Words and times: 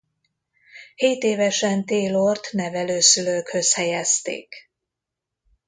Hétévesen 0.95 1.85
Taylor-t 1.85 2.49
nevelőszülőkhöz 2.51 3.73
helyezték. 3.73 4.69